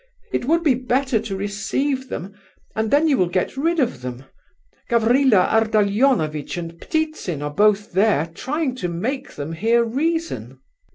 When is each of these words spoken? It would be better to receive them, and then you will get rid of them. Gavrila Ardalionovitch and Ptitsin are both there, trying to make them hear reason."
It 0.33 0.45
would 0.45 0.63
be 0.63 0.73
better 0.73 1.19
to 1.19 1.35
receive 1.35 2.09
them, 2.09 2.33
and 2.75 2.89
then 2.89 3.07
you 3.07 3.19
will 3.19 3.29
get 3.29 3.55
rid 3.55 3.79
of 3.79 4.01
them. 4.01 4.23
Gavrila 4.89 5.47
Ardalionovitch 5.51 6.57
and 6.57 6.73
Ptitsin 6.81 7.43
are 7.43 7.53
both 7.53 7.91
there, 7.91 8.25
trying 8.33 8.73
to 8.77 8.87
make 8.87 9.35
them 9.35 9.51
hear 9.53 9.83
reason." 9.83 10.57